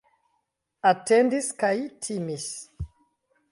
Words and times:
Atendis 0.91 1.51
kaj 1.61 1.71
timis. 2.07 2.51